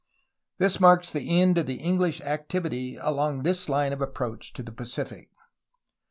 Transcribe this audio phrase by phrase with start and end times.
[0.57, 5.29] This marks the end of English activity along this line of approach to the Pacific.